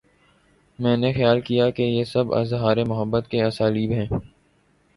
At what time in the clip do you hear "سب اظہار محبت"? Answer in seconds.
2.03-3.27